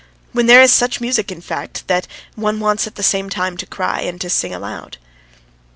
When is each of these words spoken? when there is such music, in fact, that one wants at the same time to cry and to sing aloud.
when 0.31 0.47
there 0.47 0.63
is 0.63 0.73
such 0.73 0.99
music, 0.99 1.31
in 1.31 1.41
fact, 1.41 1.85
that 1.85 2.07
one 2.33 2.59
wants 2.59 2.87
at 2.87 2.95
the 2.95 3.03
same 3.03 3.29
time 3.29 3.55
to 3.55 3.67
cry 3.67 3.99
and 3.99 4.19
to 4.19 4.31
sing 4.31 4.51
aloud. 4.51 4.97